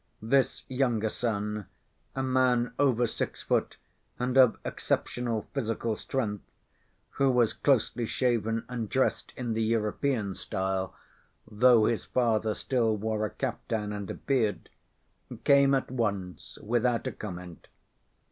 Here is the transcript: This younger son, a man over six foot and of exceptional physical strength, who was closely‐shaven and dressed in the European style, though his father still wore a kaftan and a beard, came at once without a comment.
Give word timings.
This 0.23 0.63
younger 0.67 1.09
son, 1.09 1.67
a 2.15 2.23
man 2.23 2.73
over 2.79 3.05
six 3.05 3.43
foot 3.43 3.77
and 4.17 4.35
of 4.35 4.57
exceptional 4.65 5.43
physical 5.53 5.95
strength, 5.95 6.43
who 7.11 7.29
was 7.29 7.53
closely‐shaven 7.53 8.65
and 8.67 8.89
dressed 8.89 9.31
in 9.37 9.53
the 9.53 9.61
European 9.61 10.33
style, 10.33 10.95
though 11.47 11.85
his 11.85 12.03
father 12.05 12.55
still 12.55 12.97
wore 12.97 13.23
a 13.27 13.29
kaftan 13.29 13.93
and 13.93 14.09
a 14.09 14.15
beard, 14.15 14.69
came 15.43 15.75
at 15.75 15.91
once 15.91 16.57
without 16.63 17.05
a 17.05 17.11
comment. 17.11 17.67